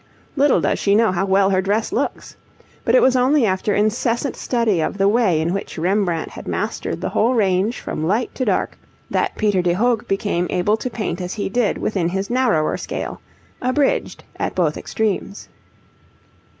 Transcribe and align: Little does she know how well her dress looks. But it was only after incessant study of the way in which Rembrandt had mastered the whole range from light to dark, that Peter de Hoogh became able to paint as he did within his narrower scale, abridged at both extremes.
Little 0.35 0.61
does 0.61 0.79
she 0.79 0.95
know 0.95 1.11
how 1.11 1.25
well 1.27 1.51
her 1.51 1.61
dress 1.61 1.91
looks. 1.91 2.35
But 2.83 2.95
it 2.95 3.03
was 3.03 3.15
only 3.15 3.45
after 3.45 3.75
incessant 3.75 4.35
study 4.35 4.81
of 4.81 4.97
the 4.97 5.07
way 5.07 5.39
in 5.39 5.53
which 5.53 5.77
Rembrandt 5.77 6.31
had 6.31 6.47
mastered 6.47 6.99
the 7.01 7.09
whole 7.09 7.35
range 7.35 7.79
from 7.79 8.07
light 8.07 8.33
to 8.33 8.43
dark, 8.45 8.79
that 9.11 9.35
Peter 9.37 9.61
de 9.61 9.75
Hoogh 9.75 9.97
became 10.07 10.47
able 10.49 10.75
to 10.75 10.89
paint 10.89 11.21
as 11.21 11.35
he 11.35 11.49
did 11.49 11.77
within 11.77 12.09
his 12.09 12.31
narrower 12.31 12.77
scale, 12.77 13.21
abridged 13.61 14.23
at 14.37 14.55
both 14.55 14.75
extremes. 14.75 15.49